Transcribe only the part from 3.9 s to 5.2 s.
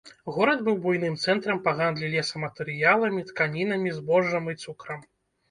збожжам і цукрам.